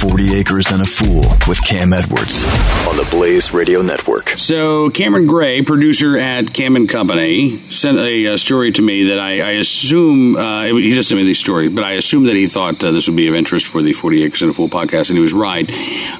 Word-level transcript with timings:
40 0.00 0.34
Acres 0.34 0.70
and 0.70 0.80
a 0.80 0.86
Fool 0.86 1.20
with 1.46 1.62
Cam 1.62 1.92
Edwards 1.92 2.44
on 2.88 2.96
the 2.96 3.06
Blaze 3.10 3.52
Radio 3.52 3.82
Network. 3.82 4.30
So 4.30 4.88
Cameron 4.88 5.26
Gray, 5.26 5.60
producer 5.60 6.16
at 6.16 6.54
Cam 6.54 6.74
and 6.76 6.88
Company, 6.88 7.58
sent 7.68 7.98
a, 7.98 8.28
uh 8.28 8.36
story 8.38 8.72
to 8.72 8.80
me 8.80 9.08
that 9.08 9.18
I, 9.18 9.40
I 9.42 9.50
assume 9.52 10.36
uh, 10.36 10.64
he 10.64 10.92
just 10.94 11.10
sent 11.10 11.18
me 11.20 11.26
these 11.26 11.38
stories, 11.38 11.70
but 11.70 11.84
I 11.84 11.92
assume 11.92 12.24
that 12.24 12.34
he 12.36 12.46
thought 12.46 12.82
uh, 12.82 12.92
this 12.92 13.08
would 13.08 13.16
be 13.16 13.28
of 13.28 13.34
interest 13.34 13.66
for 13.66 13.82
the 13.82 13.92
40 13.92 14.24
Acres 14.24 14.40
and 14.40 14.50
a 14.50 14.54
Fool 14.54 14.70
podcast, 14.70 15.10
and 15.10 15.18
he 15.18 15.20
was 15.20 15.34
right. 15.34 15.68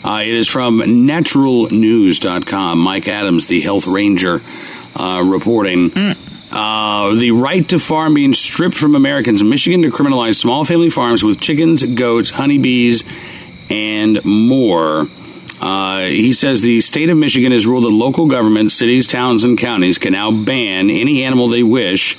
Uh, 0.04 0.20
it 0.26 0.34
is 0.34 0.46
from 0.46 0.80
naturalnews.com. 0.80 2.78
Mike 2.78 3.08
Adams, 3.08 3.46
the 3.46 3.62
health 3.62 3.86
ranger, 3.86 4.42
uh, 4.94 5.22
reporting. 5.24 5.90
Uh, 6.52 7.14
the 7.14 7.30
right 7.30 7.66
to 7.68 7.78
farm 7.78 8.12
being 8.12 8.34
stripped 8.34 8.76
from 8.76 8.94
Americans. 8.96 9.42
Michigan 9.42 9.82
to 9.82 9.90
criminalize 9.90 10.34
small 10.34 10.64
family 10.64 10.90
farms 10.90 11.22
with 11.22 11.40
chickens, 11.40 11.82
goats, 11.84 12.30
honeybees, 12.30 13.04
and 13.70 14.24
more. 14.24 15.08
Uh, 15.60 16.00
he 16.00 16.32
says 16.32 16.62
the 16.62 16.80
state 16.80 17.10
of 17.10 17.16
Michigan 17.16 17.52
has 17.52 17.66
ruled 17.66 17.84
that 17.84 17.90
local 17.90 18.26
governments, 18.26 18.74
cities, 18.74 19.06
towns, 19.06 19.44
and 19.44 19.58
counties 19.58 19.98
can 19.98 20.12
now 20.12 20.30
ban 20.30 20.90
any 20.90 21.22
animal 21.22 21.48
they 21.48 21.62
wish 21.62 22.16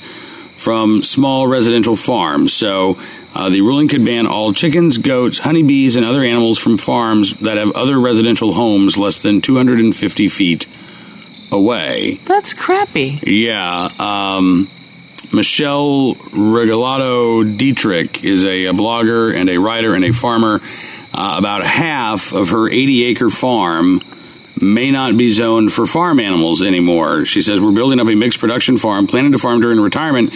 from 0.56 1.02
small 1.02 1.46
residential 1.48 1.96
farms. 1.96 2.52
So 2.52 2.98
uh, 3.34 3.48
the 3.48 3.60
ruling 3.62 3.88
could 3.88 4.04
ban 4.04 4.28
all 4.28 4.52
chickens, 4.52 4.98
goats, 4.98 5.38
honeybees, 5.38 5.96
and 5.96 6.06
other 6.06 6.22
animals 6.22 6.58
from 6.58 6.78
farms 6.78 7.34
that 7.40 7.56
have 7.56 7.72
other 7.72 7.98
residential 7.98 8.52
homes 8.52 8.96
less 8.96 9.18
than 9.18 9.40
250 9.40 10.28
feet 10.28 10.66
away. 11.50 12.20
That's 12.24 12.54
crappy. 12.54 13.20
Yeah. 13.26 13.88
Um, 13.98 14.70
Michelle 15.32 16.12
Regalado 16.14 17.56
Deatrick 17.56 18.22
is 18.22 18.44
a, 18.44 18.66
a 18.66 18.72
blogger 18.72 19.34
and 19.34 19.48
a 19.48 19.58
writer 19.58 19.94
and 19.94 20.04
a 20.04 20.12
farmer. 20.12 20.60
Uh, 21.14 21.34
about 21.38 21.64
half 21.66 22.32
of 22.32 22.50
her 22.50 22.68
80 22.68 23.04
acre 23.04 23.28
farm 23.30 24.00
may 24.60 24.90
not 24.90 25.16
be 25.16 25.30
zoned 25.32 25.72
for 25.72 25.86
farm 25.86 26.20
animals 26.20 26.62
anymore. 26.62 27.24
She 27.24 27.40
says, 27.42 27.60
We're 27.60 27.72
building 27.72 28.00
up 28.00 28.06
a 28.08 28.14
mixed 28.14 28.38
production 28.38 28.76
farm, 28.78 29.06
planning 29.06 29.32
to 29.32 29.38
farm 29.38 29.60
during 29.60 29.80
retirement, 29.80 30.32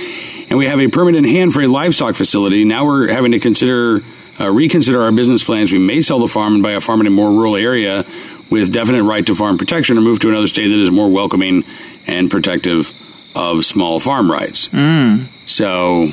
and 0.51 0.59
we 0.59 0.67
have 0.67 0.81
a 0.81 0.89
permit 0.89 1.15
in 1.17 1.25
hand 1.25 1.53
for 1.55 1.63
a 1.63 1.67
livestock 1.67 2.15
facility. 2.15 2.65
Now 2.65 2.85
we're 2.87 3.09
having 3.13 3.33
to 3.33 3.39
consider. 3.41 4.01
Uh, 4.39 4.51
reconsider 4.51 5.01
our 5.01 5.11
business 5.13 5.43
plans. 5.43 5.73
We 5.73 5.79
may 5.79 6.03
sell 6.03 6.19
the 6.19 6.29
farm 6.29 6.53
and 6.53 6.63
buy 6.63 6.73
a 6.73 6.81
farm 6.81 7.01
in 7.01 7.07
a 7.07 7.11
more 7.11 7.31
rural 7.31 7.57
area 7.57 8.05
with 8.51 8.71
definite 8.71 9.03
right 9.03 9.25
to 9.25 9.35
farm 9.35 9.57
protection 9.57 9.97
or 9.97 10.03
move 10.03 10.19
to 10.21 10.29
another 10.29 10.47
state 10.47 10.69
that 10.69 10.79
is 10.79 10.91
more 10.91 11.09
welcoming 11.09 11.65
and 12.07 12.31
protective 12.31 12.93
of 13.35 13.65
small 13.65 13.99
farm 13.99 14.31
rights. 14.31 14.69
Mm, 14.69 15.29
So 15.47 16.09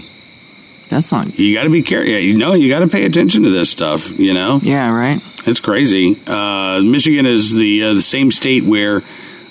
that's 0.93 1.11
not. 1.11 1.37
you 1.39 1.53
got 1.55 1.63
to 1.63 1.69
be 1.69 1.81
careful. 1.81 2.07
You 2.09 2.35
know, 2.37 2.53
you 2.53 2.69
got 2.69 2.79
to 2.79 2.87
pay 2.87 3.05
attention 3.05 3.43
to 3.43 3.49
this 3.49 3.69
stuff. 3.69 4.09
You 4.19 4.33
know, 4.33 4.59
Yeah, 4.61 4.89
right. 4.91 5.21
it's 5.45 5.59
crazy. 5.59 6.17
Uh, 6.27 6.81
Michigan 6.81 7.25
is 7.25 7.53
the 7.53 7.83
uh, 7.83 7.93
the 7.95 8.01
same 8.01 8.31
state 8.31 8.63
where 8.63 9.01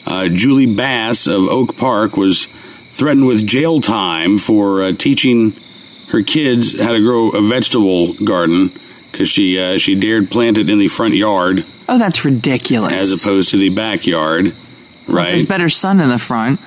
uh, 0.06 0.28
Julie 0.28 0.66
Bass 0.74 1.26
of 1.26 1.42
Oak 1.48 1.76
Park 1.76 2.16
was 2.16 2.46
threatened 2.90 3.26
with 3.26 3.46
jail 3.46 3.80
time 3.80 4.38
for 4.38 4.82
uh, 4.84 4.92
teaching 4.92 5.54
her 6.08 6.22
kids 6.22 6.78
how 6.78 6.92
to 6.92 7.00
grow 7.00 7.30
a 7.30 7.40
vegetable 7.42 8.12
garden 8.14 8.70
because 9.10 9.28
she 9.28 9.58
uh, 9.58 9.78
she 9.78 9.94
dared 9.94 10.30
plant 10.30 10.58
it 10.58 10.68
in 10.70 10.78
the 10.78 10.88
front 10.88 11.14
yard 11.14 11.64
Oh, 11.88 11.98
that's 11.98 12.24
ridiculous. 12.24 12.92
as 12.92 13.22
opposed 13.24 13.50
to 13.50 13.56
the 13.58 13.68
backyard. 13.70 14.46
There's 14.46 15.08
Right? 15.08 15.48
better 15.48 15.68
sun 15.68 16.00
in 16.00 16.08
the 16.08 16.18
front. 16.18 16.60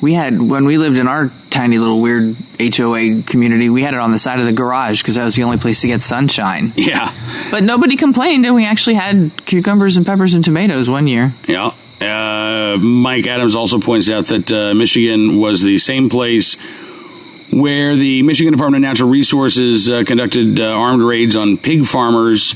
We 0.00 0.14
had 0.14 0.40
when 0.40 0.64
we 0.64 0.78
lived 0.78 0.96
in 0.96 1.08
our 1.08 1.32
tiny 1.50 1.78
little 1.78 2.00
weird 2.00 2.36
HOA 2.60 3.22
community. 3.22 3.68
We 3.68 3.82
had 3.82 3.94
it 3.94 4.00
on 4.00 4.12
the 4.12 4.18
side 4.18 4.38
of 4.38 4.46
the 4.46 4.52
garage 4.52 5.02
because 5.02 5.16
that 5.16 5.24
was 5.24 5.34
the 5.34 5.42
only 5.42 5.56
place 5.58 5.80
to 5.80 5.88
get 5.88 6.02
sunshine. 6.02 6.72
Yeah, 6.76 7.12
But 7.50 7.64
nobody 7.64 7.96
complained, 7.96 8.46
and 8.46 8.54
we 8.54 8.64
actually 8.64 8.94
had 8.94 9.32
cucumbers 9.44 9.96
and 9.96 10.06
peppers 10.06 10.34
and 10.34 10.44
tomatoes 10.44 10.88
one 10.88 11.06
year. 11.08 11.32
yeah. 11.48 11.72
Uh, 12.00 12.76
Mike 12.78 13.26
Adams 13.26 13.56
also 13.56 13.80
points 13.80 14.08
out 14.08 14.26
that 14.26 14.52
uh, 14.52 14.72
Michigan 14.72 15.40
was 15.40 15.62
the 15.62 15.78
same 15.78 16.08
place 16.08 16.54
where 17.50 17.96
the 17.96 18.22
Michigan 18.22 18.52
Department 18.52 18.84
of 18.84 18.88
Natural 18.88 19.08
Resources 19.10 19.90
uh, 19.90 20.04
conducted 20.06 20.60
uh, 20.60 20.64
armed 20.64 21.02
raids 21.02 21.34
on 21.34 21.56
pig 21.56 21.84
farmers 21.86 22.54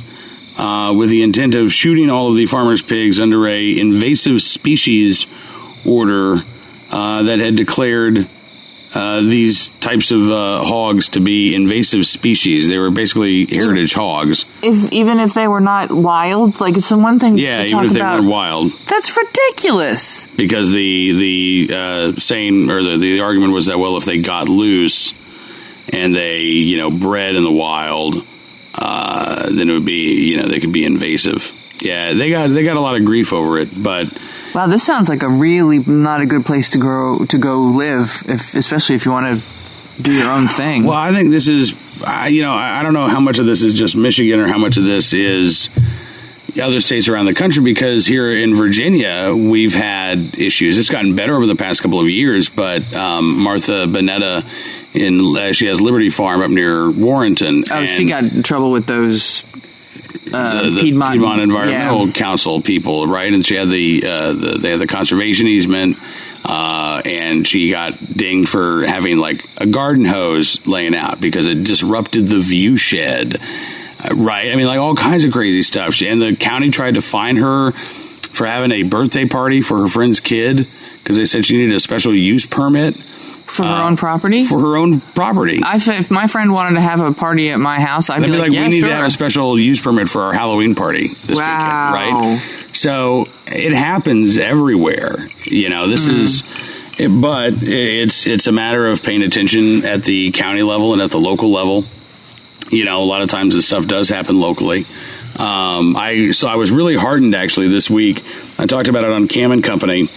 uh, 0.59 0.93
with 0.97 1.11
the 1.11 1.23
intent 1.25 1.57
of 1.57 1.73
shooting 1.73 2.09
all 2.09 2.31
of 2.31 2.37
the 2.37 2.47
farmers' 2.47 2.83
pigs 2.83 3.19
under 3.21 3.49
a 3.49 3.79
invasive 3.79 4.41
species 4.43 5.27
order 5.85 6.37
uh, 6.93 7.23
that 7.25 7.39
had 7.39 7.57
declared 7.57 8.29
uh, 8.95 9.23
these 9.23 9.69
types 9.81 10.11
of 10.11 10.31
uh, 10.31 10.63
hogs 10.63 11.09
to 11.11 11.21
be 11.21 11.55
invasive 11.55 12.05
species. 12.07 12.69
They 12.69 12.77
were 12.77 12.91
basically 12.91 13.47
heritage 13.47 13.95
hogs. 13.95 14.45
If 14.63 14.93
even 14.93 15.19
if 15.19 15.33
they 15.33 15.49
were 15.49 15.61
not 15.63 15.91
wild, 15.91 16.61
like 16.61 16.77
it's 16.77 16.91
the 16.91 16.99
one 16.99 17.19
thing. 17.19 17.39
Yeah, 17.39 17.59
to 17.59 17.65
even 17.65 17.73
talk 17.79 17.85
if 17.87 17.93
they 17.93 18.01
about. 18.01 18.19
weren't 18.21 18.31
wild. 18.31 18.73
That's 18.87 19.17
ridiculous. 19.17 20.27
because 20.37 20.71
the 20.71 21.67
the 21.69 21.75
uh, 21.75 22.13
saying 22.21 22.71
or 22.71 22.83
the, 22.83 22.99
the 22.99 23.21
argument 23.21 23.55
was 23.55 23.67
that 23.67 23.79
well 23.79 23.97
if 23.97 24.05
they 24.05 24.21
got 24.21 24.49
loose 24.51 25.15
and 25.89 26.15
they 26.15 26.41
you 26.41 26.77
know 26.77 26.91
bred 26.91 27.35
in 27.35 27.45
the 27.45 27.51
wild 27.51 28.17
uh, 28.75 29.51
then 29.51 29.71
it 29.71 29.73
would 29.73 29.85
be 29.87 30.29
you 30.29 30.37
know 30.37 30.49
they 30.49 30.61
could 30.61 30.73
be 30.73 30.85
invasive 30.85 31.53
yeah 31.85 32.15
they 32.15 32.31
got 32.31 32.51
they 32.51 32.63
got 32.65 32.77
a 32.77 32.81
lot 32.81 32.97
of 32.97 33.05
grief 33.05 33.33
over 33.33 33.59
it 33.59 33.69
but 33.83 34.07
Wow, 34.55 34.67
this 34.67 34.85
sounds 34.85 35.09
like 35.09 35.23
a 35.23 35.29
really 35.31 35.79
not 35.79 36.21
a 36.21 36.27
good 36.27 36.45
place 36.45 36.73
to 36.73 36.79
grow 36.79 37.25
to 37.25 37.39
go 37.39 37.63
live, 37.63 38.23
if 38.27 38.55
especially 38.55 38.97
if 38.97 39.07
you 39.07 39.11
want 39.11 39.41
to 39.41 40.03
do 40.03 40.13
your 40.13 40.31
own 40.31 40.47
thing. 40.47 40.85
well 40.85 40.99
I 40.99 41.11
think 41.13 41.31
this 41.31 41.49
is 41.49 41.75
I 42.05 42.29
you 42.29 42.43
know 42.43 42.53
I, 42.53 42.81
I 42.81 42.83
don't 42.83 42.93
know 42.93 43.09
how 43.09 43.21
much 43.21 43.39
of 43.39 43.47
this 43.47 43.63
is 43.63 43.73
just 43.73 43.97
Michigan 43.97 44.41
or 44.41 44.47
how 44.49 44.59
much 44.59 44.77
of 44.77 44.85
this 44.85 45.15
is 45.15 45.71
other 46.61 46.81
states 46.81 47.09
around 47.09 47.25
the 47.25 47.33
country 47.35 47.63
because 47.63 48.05
here 48.07 48.31
in 48.31 48.55
Virginia 48.55 49.35
we've 49.35 49.75
had 49.75 50.39
issues. 50.39 50.77
It's 50.77 50.91
gotten 50.91 51.17
better 51.17 51.35
over 51.35 51.47
the 51.47 51.57
past 51.57 51.81
couple 51.81 51.99
of 52.01 52.09
years, 52.11 52.51
but 52.51 52.93
um, 52.93 53.39
Martha 53.43 53.87
Boneta 53.87 54.45
in 54.93 55.35
uh, 55.35 55.53
she 55.53 55.67
has 55.69 55.81
Liberty 55.81 56.11
Farm 56.11 56.43
up 56.43 56.51
near 56.51 56.91
Warrenton. 56.91 57.65
oh, 57.71 57.75
and 57.75 57.89
she 57.89 58.05
got 58.05 58.25
in 58.25 58.43
trouble 58.43 58.71
with 58.71 58.85
those 58.87 59.45
uh, 60.33 60.63
the, 60.63 60.71
the 60.71 60.81
Piedmont, 60.83 61.41
Environmental 61.41 62.07
yeah. 62.07 62.13
Council 62.13 62.61
people, 62.61 63.07
right? 63.07 63.33
And 63.33 63.45
she 63.45 63.57
had 63.57 63.69
the, 63.69 64.07
uh, 64.07 64.33
the 64.33 64.59
they 64.59 64.71
had 64.71 64.81
the 64.81 64.87
conservation 64.87 65.47
easement, 65.47 65.99
uh, 66.45 67.03
and 67.05 67.47
she 67.47 67.71
got 67.71 67.99
dinged 68.15 68.49
for 68.49 68.85
having 68.87 69.19
like 69.19 69.49
a 69.57 69.67
garden 69.67 70.05
hose 70.05 70.67
laying 70.67 70.95
out 70.95 71.21
because 71.21 71.47
it 71.47 71.65
disrupted 71.65 72.29
the 72.29 72.41
view 72.41 72.77
shed. 72.77 73.37
Uh, 74.03 74.15
right? 74.15 74.51
I 74.51 74.57
mean, 74.57 74.67
like 74.67 74.81
all 74.81 74.97
kinds 74.97 75.25
of 75.25 75.33
crazy 75.33 75.63
stuff. 75.63 75.95
She, 75.95 76.09
and 76.09 76.21
the 76.21 76.37
county 76.37 76.71
tried 76.71 76.95
to 76.95 77.03
fine 77.03 77.37
her 77.37 77.73
for 77.73 78.47
having 78.47 78.73
a 78.73 78.83
birthday 78.83 79.27
party 79.27 79.61
for 79.61 79.79
her 79.83 79.89
friend's 79.89 80.21
kid 80.21 80.67
because 80.99 81.17
they 81.17 81.25
said 81.25 81.45
she 81.45 81.59
needed 81.59 81.75
a 81.75 81.81
special 81.81 82.15
use 82.15 82.47
permit 82.47 82.97
for 83.53 83.65
her 83.65 83.83
own 83.83 83.97
property. 83.97 84.43
uh, 84.43 84.47
for 84.47 84.61
her 84.61 84.77
own 84.77 85.01
property. 85.01 85.61
I, 85.65 85.77
if 85.77 86.11
my 86.11 86.27
friend 86.27 86.53
wanted 86.53 86.77
to 86.77 86.81
have 86.81 87.01
a 87.01 87.13
party 87.13 87.51
at 87.51 87.59
my 87.59 87.81
house, 87.81 88.09
I'd 88.11 88.23
They'd 88.23 88.27
be, 88.27 88.33
like, 88.33 88.41
like, 88.43 88.53
yeah, 88.53 88.63
we 88.65 88.69
need 88.69 88.81
sure. 88.81 88.89
to 88.89 88.95
have 88.95 89.07
a 89.07 89.11
special 89.11 89.59
use 89.59 89.81
permit 89.81 90.09
for 90.09 90.23
our 90.23 90.33
Halloween 90.33 90.75
party 90.75 91.09
this 91.27 91.39
Wow. 91.39 91.93
weekend, 91.93 92.41
right? 92.41 92.69
So 92.75 93.27
it 93.47 93.73
happens 93.73 94.39
everywhere. 94.39 95.29
You 95.45 95.69
know, 95.69 95.89
this 95.89 96.09
Mm-hmm. 96.09 96.21
is, 96.21 96.43
it, 96.99 97.09
but 97.09 97.55
it's 97.63 98.27
it's 98.27 98.47
a 98.47 98.53
matter 98.53 98.87
of 98.89 99.03
paying 99.03 99.23
attention 99.23 99.85
at 99.85 100.03
the 100.05 100.31
county 100.33 100.63
level 100.63 100.93
and 100.95 101.03
at 101.03 101.11
the 101.11 101.21
local 101.21 101.51
level. 101.51 101.85
You 102.71 102.85
know, 102.87 103.03
a 103.03 103.05
lot 103.05 103.21
of 103.23 103.29
times 103.29 103.55
this 103.55 103.67
stuff 103.67 103.87
does 103.87 104.09
happen 104.09 104.41
locally. 104.41 104.87
Um, 105.39 105.97
I 105.97 106.31
so 106.33 106.49
I 106.49 106.57
was 106.57 106.71
really 106.71 106.95
heartened 106.97 107.35
actually 107.35 107.69
this 107.69 107.89
week. 107.91 108.23
I 108.59 108.67
talked 108.67 108.89
about 108.89 109.05
it 109.05 109.11
on 109.11 109.29
Cam 109.29 109.51
and 109.53 109.63
Company 109.65 110.09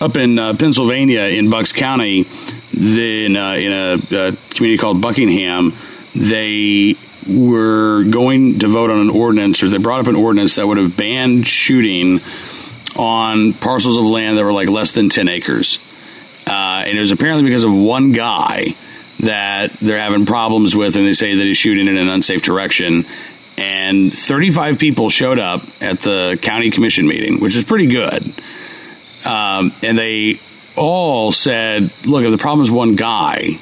up 0.00 0.16
in 0.16 0.38
uh, 0.38 0.54
Pennsylvania 0.54 1.22
in 1.22 1.50
Bucks 1.50 1.72
County, 1.72 2.24
then 2.72 3.36
uh, 3.36 3.52
in 3.52 3.72
a, 3.72 3.94
a 3.94 4.32
community 4.50 4.78
called 4.78 5.00
Buckingham, 5.00 5.72
they 6.14 6.96
were 7.28 8.04
going 8.04 8.58
to 8.60 8.68
vote 8.68 8.90
on 8.90 9.00
an 9.00 9.10
ordinance, 9.10 9.62
or 9.62 9.68
they 9.68 9.78
brought 9.78 10.00
up 10.00 10.06
an 10.06 10.16
ordinance 10.16 10.56
that 10.56 10.66
would 10.66 10.78
have 10.78 10.96
banned 10.96 11.46
shooting 11.46 12.20
on 12.96 13.52
parcels 13.54 13.98
of 13.98 14.04
land 14.04 14.38
that 14.38 14.44
were 14.44 14.52
like 14.52 14.68
less 14.68 14.92
than 14.92 15.08
10 15.08 15.28
acres. 15.28 15.78
Uh, 16.46 16.84
and 16.86 16.96
it 16.96 17.00
was 17.00 17.10
apparently 17.10 17.44
because 17.44 17.64
of 17.64 17.74
one 17.74 18.12
guy 18.12 18.74
that 19.20 19.72
they're 19.74 19.98
having 19.98 20.26
problems 20.26 20.76
with, 20.76 20.96
and 20.96 21.06
they 21.06 21.12
say 21.12 21.36
that 21.36 21.44
he's 21.44 21.56
shooting 21.56 21.88
in 21.88 21.96
an 21.96 22.08
unsafe 22.08 22.42
direction. 22.42 23.04
And 23.56 24.12
35 24.12 24.78
people 24.78 25.08
showed 25.08 25.38
up 25.38 25.62
at 25.80 26.00
the 26.00 26.38
county 26.42 26.70
commission 26.70 27.06
meeting, 27.06 27.40
which 27.40 27.56
is 27.56 27.64
pretty 27.64 27.86
good. 27.86 28.34
Um, 29.24 29.72
and 29.82 29.96
they 29.96 30.40
all 30.76 31.32
said, 31.32 31.90
look, 32.04 32.24
if 32.24 32.30
the 32.30 32.38
problem 32.38 32.62
is 32.62 32.70
one 32.70 32.96
guy, 32.96 33.58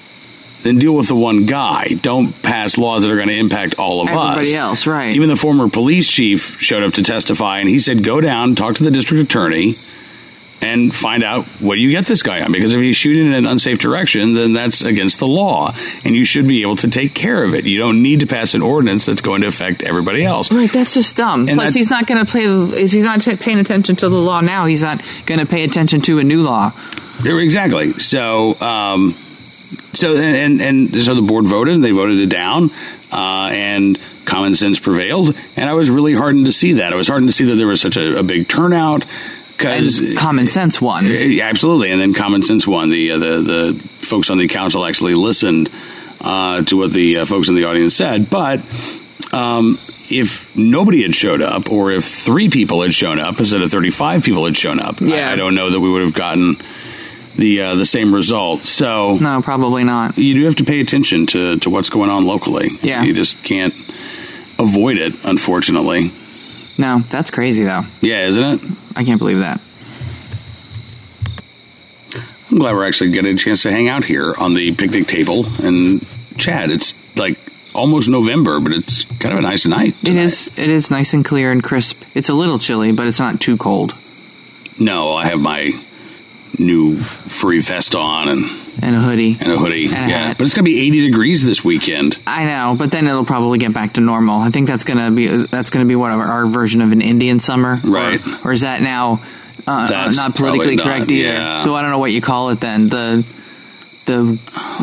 then 0.62 0.78
deal 0.78 0.94
with 0.94 1.08
the 1.08 1.16
one 1.16 1.46
guy. 1.46 1.88
Don't 2.00 2.40
pass 2.42 2.78
laws 2.78 3.02
that 3.02 3.10
are 3.10 3.16
going 3.16 3.28
to 3.28 3.38
impact 3.38 3.74
all 3.78 4.00
of 4.00 4.08
us. 4.08 4.14
Everybody 4.14 4.54
else, 4.54 4.86
right. 4.86 5.14
Even 5.14 5.28
the 5.28 5.36
former 5.36 5.68
police 5.68 6.08
chief 6.08 6.60
showed 6.60 6.82
up 6.82 6.94
to 6.94 7.02
testify, 7.02 7.58
and 7.58 7.68
he 7.68 7.78
said, 7.78 8.04
go 8.04 8.20
down, 8.20 8.54
talk 8.54 8.76
to 8.76 8.84
the 8.84 8.90
district 8.90 9.24
attorney, 9.24 9.78
and 10.62 10.94
find 10.94 11.24
out 11.24 11.44
what 11.60 11.74
do 11.74 11.80
you 11.80 11.90
get 11.90 12.06
this 12.06 12.22
guy 12.22 12.40
on. 12.40 12.52
Because 12.52 12.72
if 12.72 12.80
he's 12.80 12.96
shooting 12.96 13.26
in 13.26 13.34
an 13.34 13.46
unsafe 13.46 13.78
direction, 13.78 14.32
then 14.32 14.52
that's 14.52 14.82
against 14.82 15.18
the 15.18 15.26
law, 15.26 15.74
and 16.04 16.14
you 16.14 16.24
should 16.24 16.46
be 16.46 16.62
able 16.62 16.76
to 16.76 16.88
take 16.88 17.14
care 17.14 17.42
of 17.44 17.54
it. 17.54 17.66
You 17.66 17.78
don't 17.78 18.02
need 18.02 18.20
to 18.20 18.26
pass 18.26 18.54
an 18.54 18.62
ordinance 18.62 19.04
that's 19.04 19.20
going 19.20 19.42
to 19.42 19.48
affect 19.48 19.82
everybody 19.82 20.24
else. 20.24 20.50
Right, 20.50 20.72
that's 20.72 20.94
just 20.94 21.16
dumb. 21.16 21.48
And 21.48 21.58
Plus, 21.58 21.74
he's 21.74 21.90
not 21.90 22.06
going 22.06 22.24
to 22.24 22.32
pay. 22.32 22.44
If 22.44 22.92
he's 22.92 23.04
not 23.04 23.20
t- 23.20 23.36
paying 23.36 23.58
attention 23.58 23.96
to 23.96 24.08
the 24.08 24.18
law 24.18 24.40
now, 24.40 24.66
he's 24.66 24.82
not 24.82 25.02
going 25.26 25.40
to 25.40 25.46
pay 25.46 25.64
attention 25.64 26.00
to 26.02 26.18
a 26.18 26.24
new 26.24 26.42
law. 26.42 26.72
Exactly. 27.24 27.98
So, 27.98 28.60
um, 28.60 29.16
so 29.92 30.16
and, 30.16 30.60
and 30.60 30.92
and 30.94 31.02
so 31.02 31.14
the 31.14 31.22
board 31.22 31.46
voted, 31.46 31.74
and 31.74 31.84
they 31.84 31.90
voted 31.90 32.20
it 32.20 32.28
down, 32.28 32.70
uh, 33.10 33.50
and 33.52 33.98
common 34.24 34.54
sense 34.54 34.78
prevailed. 34.78 35.36
And 35.56 35.68
I 35.68 35.72
was 35.72 35.90
really 35.90 36.14
heartened 36.14 36.46
to 36.46 36.52
see 36.52 36.74
that. 36.74 36.92
I 36.92 36.96
was 36.96 37.08
heartened 37.08 37.28
to 37.28 37.32
see 37.32 37.46
that 37.46 37.56
there 37.56 37.66
was 37.66 37.80
such 37.80 37.96
a, 37.96 38.20
a 38.20 38.22
big 38.22 38.48
turnout. 38.48 39.04
Because 39.62 39.98
And 40.00 40.16
common 40.16 40.48
sense 40.48 40.80
won. 40.80 41.06
Absolutely, 41.10 41.90
and 41.92 42.00
then 42.00 42.14
common 42.14 42.42
sense 42.42 42.66
won. 42.66 42.90
The 42.90 43.12
uh, 43.12 43.18
the 43.18 43.40
the 43.42 43.88
folks 44.06 44.30
on 44.30 44.38
the 44.38 44.48
council 44.48 44.84
actually 44.84 45.14
listened 45.14 45.70
uh, 46.20 46.62
to 46.62 46.76
what 46.76 46.92
the 46.92 47.18
uh, 47.18 47.24
folks 47.26 47.48
in 47.48 47.54
the 47.54 47.64
audience 47.64 47.94
said, 47.94 48.28
but. 48.30 48.60
Um, 49.32 49.78
if 50.10 50.54
nobody 50.54 51.02
had 51.02 51.14
showed 51.14 51.40
up, 51.40 51.70
or 51.70 51.90
if 51.90 52.04
three 52.04 52.50
people 52.50 52.82
had 52.82 52.92
shown 52.92 53.18
up 53.18 53.38
instead 53.38 53.62
of 53.62 53.70
thirty-five 53.70 54.22
people 54.24 54.44
had 54.44 54.56
shown 54.56 54.78
up, 54.78 55.00
I- 55.00 55.32
I, 55.32 55.36
don't 55.36 55.54
know 55.54 55.70
that 55.70 55.80
we 55.80 55.90
would 55.90 56.02
have 56.02 56.12
gotten 56.12 56.56
the 57.36 57.62
uh, 57.62 57.74
the 57.76 57.86
same 57.86 58.14
result. 58.14 58.62
So 58.62 59.16
No, 59.16 59.40
probably 59.40 59.84
not. 59.84 60.18
you 60.18 60.34
do 60.34 60.44
have 60.44 60.56
to 60.56 60.64
pay 60.64 60.80
attention 60.80 61.26
to, 61.28 61.56
to 61.60 61.70
what's 61.70 61.88
going 61.88 62.10
on 62.10 62.26
locally. 62.26 62.68
Yeah. 62.82 63.04
you 63.04 63.14
just 63.14 63.42
can't 63.42 63.72
avoid 64.58 64.98
it, 64.98 65.14
unfortunately. 65.24 66.10
No, 66.82 66.98
that's 66.98 67.30
crazy 67.30 67.62
though. 67.62 67.84
Yeah, 68.00 68.26
isn't 68.26 68.42
it? 68.44 68.60
I 68.96 69.04
can't 69.04 69.20
believe 69.20 69.38
that. 69.38 69.60
I'm 72.50 72.58
glad 72.58 72.74
we're 72.74 72.88
actually 72.88 73.12
getting 73.12 73.36
a 73.36 73.38
chance 73.38 73.62
to 73.62 73.70
hang 73.70 73.88
out 73.88 74.04
here 74.04 74.34
on 74.36 74.54
the 74.54 74.74
picnic 74.74 75.06
table 75.06 75.46
and 75.62 76.04
chat. 76.36 76.72
It's 76.72 76.96
like 77.14 77.38
almost 77.72 78.08
November, 78.08 78.58
but 78.58 78.72
it's 78.72 79.04
kind 79.20 79.32
of 79.32 79.38
a 79.38 79.42
nice 79.42 79.64
night. 79.64 79.94
It 80.02 80.16
is. 80.16 80.50
It 80.56 80.68
is 80.68 80.90
nice 80.90 81.14
and 81.14 81.24
clear 81.24 81.52
and 81.52 81.62
crisp. 81.62 82.02
It's 82.14 82.28
a 82.28 82.34
little 82.34 82.58
chilly, 82.58 82.90
but 82.90 83.06
it's 83.06 83.20
not 83.20 83.40
too 83.40 83.56
cold. 83.56 83.94
No, 84.76 85.14
I 85.14 85.26
have 85.26 85.38
my 85.38 85.70
new 86.58 86.96
furry 86.96 87.60
vest 87.60 87.94
on 87.94 88.28
and, 88.28 88.50
And 88.82 88.96
a 88.96 89.00
hoodie. 89.00 89.36
and 89.40 89.52
a 89.52 89.56
hoodie. 89.58 89.86
And 89.86 89.94
a 89.94 90.08
yeah, 90.08 90.26
hat. 90.26 90.38
but 90.38 90.46
it's 90.46 90.54
going 90.54 90.64
to 90.64 90.70
be 90.70 90.80
80 90.88 91.02
degrees 91.02 91.44
this 91.44 91.64
weekend. 91.64 92.18
I 92.26 92.44
know, 92.46 92.74
but 92.76 92.90
then 92.90 93.06
it'll 93.06 93.24
probably 93.24 93.58
get 93.58 93.72
back 93.72 93.92
to 93.94 94.00
normal. 94.00 94.40
I 94.40 94.50
think 94.50 94.66
that's 94.68 94.82
gonna 94.84 95.10
be 95.12 95.28
that's 95.46 95.70
gonna 95.70 95.84
be 95.84 95.94
what 95.96 96.10
our, 96.10 96.22
our 96.24 96.46
version 96.46 96.80
of 96.82 96.90
an 96.92 97.00
Indian 97.00 97.38
summer, 97.40 97.80
Or- 97.84 97.90
Right. 97.90 98.20
Or, 98.44 98.52
is 98.52 98.62
that 98.62 98.82
now 98.82 99.22
uh, 99.66 100.12
not 100.16 100.34
politically 100.34 100.74
not, 100.76 100.84
correct 100.86 101.10
either? 101.12 101.28
yeah. 101.28 101.60
So 101.62 101.74
I 101.76 101.82
don't 101.82 101.92
know 101.92 101.98
what 102.00 102.10
you 102.12 102.20
call 102.20 102.50
it 102.50 102.58
then. 102.60 102.88
The 102.88 103.24
the 104.04 104.36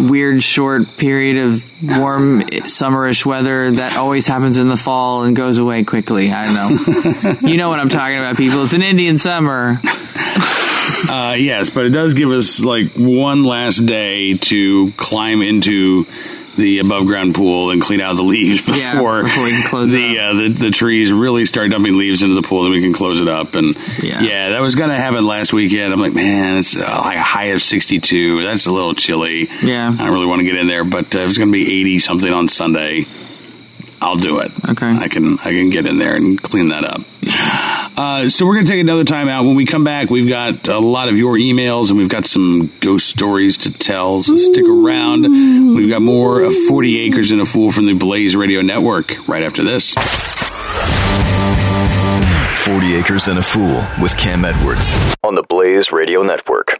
weird 0.10 0.42
short 0.42 0.96
period 0.96 1.36
of 1.36 1.84
warm 1.84 2.40
summerish 2.42 3.26
weather 3.26 3.70
that 3.72 3.98
always 3.98 4.26
happens 4.26 4.58
in 4.58 4.70
the 4.70 4.78
fall 4.78 5.24
and 5.24 5.36
goes 5.36 5.58
away 5.58 5.84
quickly. 5.84 6.32
I 6.32 6.46
don't 6.54 6.88
know. 6.88 7.36
you 7.50 7.58
know 7.58 7.68
what 7.68 7.80
I'm 7.82 7.90
talking 7.90 8.18
about, 8.18 8.38
people. 8.38 8.64
It's 8.64 8.74
an 8.74 8.82
Indian 8.82 9.18
summer. 9.18 9.82
Uh, 11.10 11.34
yes, 11.34 11.70
but 11.70 11.86
it 11.86 11.90
does 11.90 12.14
give 12.14 12.30
us 12.32 12.62
like 12.64 12.92
one 12.94 13.44
last 13.44 13.86
day 13.86 14.36
to 14.38 14.92
climb 14.98 15.42
into 15.42 16.06
the 16.58 16.80
above 16.80 17.06
ground 17.06 17.34
pool 17.36 17.72
and 17.72 17.82
clean 17.82 18.02
out 18.02 18.18
the 18.18 18.22
leaves 18.24 18.60
before, 18.66 18.76
Yeah, 18.78 19.24
before 19.24 19.44
we 19.44 19.52
can 19.52 19.64
close 19.70 19.94
it 19.94 19.96
the, 19.98 20.20
uh, 20.20 20.34
the 20.34 20.50
the 20.50 20.72
trees 20.72 21.12
really 21.14 21.46
start 21.46 21.72
dumping 21.72 21.98
leaves 21.98 22.22
into 22.22 22.36
the 22.36 22.42
pool. 22.46 22.64
Then 22.64 22.72
we 22.74 22.82
can 22.82 22.92
close 22.92 23.22
it 23.22 23.28
up. 23.30 23.56
And 23.56 23.76
Yeah. 24.04 24.50
that 24.50 24.60
was 24.60 24.76
going 24.76 24.90
to 24.90 24.98
happen 24.98 25.26
last 25.26 25.54
weekend. 25.54 25.94
I'm 25.94 26.00
like, 26.02 26.14
man, 26.14 26.58
it's 26.58 26.76
uh, 26.76 26.80
like 26.82 27.18
a 27.18 27.22
high 27.22 27.46
of 27.54 27.62
62. 27.64 28.44
That's 28.44 28.66
a 28.68 28.72
little 28.74 28.94
chilly. 28.94 29.48
Yeah. 29.64 29.88
I 29.90 29.96
don't 29.98 30.12
really 30.14 30.26
want 30.28 30.40
to 30.42 30.46
get 30.46 30.56
in 30.58 30.68
there, 30.68 30.84
but 30.84 31.16
uh, 31.16 31.20
if 31.20 31.30
it's 31.30 31.38
going 31.38 31.50
to 31.50 31.54
be 31.54 31.80
80 31.82 32.00
something 32.00 32.32
on 32.34 32.50
Sunday. 32.50 33.06
I'll 34.02 34.16
do 34.16 34.40
it. 34.40 34.52
Okay. 34.70 34.88
I 34.90 35.10
can 35.10 35.38
I 35.40 35.52
can 35.52 35.70
get 35.72 35.86
in 35.86 35.98
there 35.98 36.16
and 36.16 36.42
clean 36.42 36.70
that 36.70 36.86
up. 36.86 37.02
Uh, 38.00 38.30
so 38.30 38.46
we're 38.46 38.54
going 38.54 38.66
to 38.66 38.72
take 38.72 38.80
another 38.80 39.04
time 39.04 39.28
out. 39.28 39.44
When 39.44 39.56
we 39.56 39.66
come 39.66 39.84
back, 39.84 40.10
we've 40.10 40.30
got 40.30 40.70
a 40.70 40.80
lot 40.80 41.10
of 41.10 41.18
your 41.18 41.36
emails 41.36 41.90
and 41.90 41.98
we've 41.98 42.08
got 42.08 42.26
some 42.26 42.72
ghost 42.80 43.10
stories 43.10 43.58
to 43.58 43.74
tell. 43.74 44.24
So 44.24 44.38
stick 44.38 44.64
around. 44.66 45.24
We've 45.76 45.90
got 45.90 46.02
more 46.02 46.42
of 46.44 46.56
40 46.70 47.02
Acres 47.08 47.32
and 47.32 47.42
a 47.42 47.46
Fool 47.46 47.74
from 47.74 47.88
the 47.88 47.94
Blaze 47.96 48.38
Radio 48.38 48.62
Network 48.62 49.28
right 49.28 49.44
after 49.44 49.66
this. 49.66 49.94
40 52.64 52.96
Acres 52.96 53.28
and 53.28 53.38
a 53.38 53.44
Fool 53.44 53.84
with 54.02 54.16
Cam 54.16 54.46
Edwards 54.46 54.98
on 55.22 55.36
the 55.36 55.44
Blaze 55.44 55.92
Radio 55.92 56.24
Network. 56.24 56.80